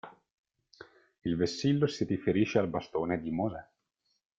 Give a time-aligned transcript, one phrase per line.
[1.25, 3.63] Il vessillo si riferisce al bastone di Mosè.